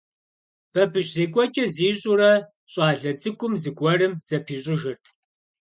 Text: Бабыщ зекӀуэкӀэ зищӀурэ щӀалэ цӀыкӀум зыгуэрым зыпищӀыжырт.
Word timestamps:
Бабыщ 0.73 1.07
зекӀуэкӀэ 1.15 1.65
зищӀурэ 1.75 2.31
щӀалэ 2.71 3.11
цӀыкӀум 3.21 3.53
зыгуэрым 3.61 4.13
зыпищӀыжырт. 4.27 5.03